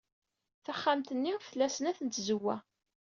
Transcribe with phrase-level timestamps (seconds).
[0.65, 2.55] Taxxamt-nni tla snat n tzewwa.